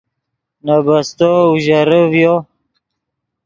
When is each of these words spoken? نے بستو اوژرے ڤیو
نے 0.65 0.75
بستو 0.85 1.29
اوژرے 1.49 2.01
ڤیو 2.11 2.35